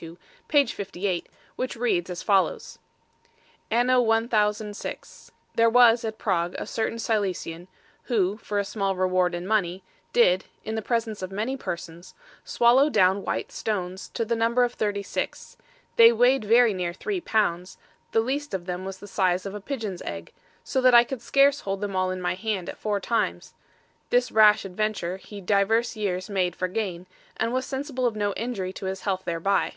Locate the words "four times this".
22.78-24.30